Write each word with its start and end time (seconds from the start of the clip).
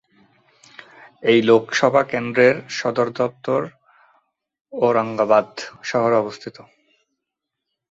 এই 1.23 1.39
লোকসভা 1.41 2.01
কেন্দ্রের 2.03 2.55
সদর 2.69 3.07
দফতর 3.17 3.61
ঔরঙ্গাবাদ 4.73 5.49
শহরে 5.83 6.15
অবস্থিত। 6.15 6.57